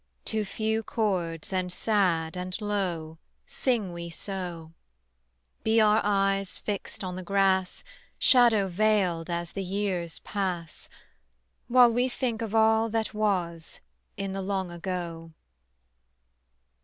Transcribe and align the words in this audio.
To 0.25 0.43
few 0.43 0.81
chords 0.81 1.53
and 1.53 1.71
sad 1.71 2.35
and 2.35 2.59
low 2.59 3.19
Sing 3.45 3.93
we 3.93 4.09
so: 4.09 4.73
Be 5.63 5.79
our 5.79 6.01
eyes 6.03 6.57
fixed 6.57 7.03
on 7.03 7.15
the 7.15 7.21
grass 7.21 7.83
Shadow 8.17 8.67
veiled 8.67 9.29
as 9.29 9.51
the 9.51 9.63
years 9.63 10.17
pass, 10.17 10.89
While 11.67 11.93
we 11.93 12.09
think 12.09 12.41
of 12.41 12.55
all 12.55 12.89
that 12.89 13.13
was 13.13 13.79
In 14.17 14.33
the 14.33 14.41
long 14.41 14.71
ago. 14.71 15.33